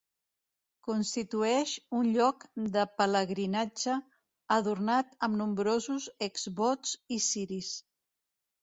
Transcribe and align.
Constitueix 0.87 1.73
un 1.97 2.09
lloc 2.15 2.47
de 2.77 2.85
pelegrinatge, 3.03 3.99
adornat 4.59 5.15
amb 5.29 5.41
nombrosos 5.45 6.11
exvots 6.31 6.99
i 7.19 7.23
ciris. 7.33 7.73